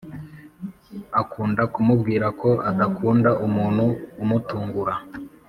[1.21, 3.85] akunda kumubwira ko adakunda umuntu
[4.23, 4.93] umutungura